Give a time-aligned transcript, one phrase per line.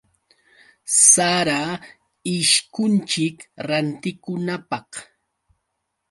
[1.11, 1.61] Sara
[2.35, 4.89] ishkunchik rantikunapaq.